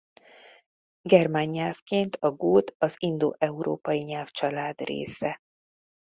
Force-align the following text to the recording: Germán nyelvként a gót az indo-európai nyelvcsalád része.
Germán 1.01 1.47
nyelvként 1.49 2.15
a 2.15 2.31
gót 2.31 2.75
az 2.77 2.95
indo-európai 2.99 4.01
nyelvcsalád 4.03 4.79
része. 4.79 5.39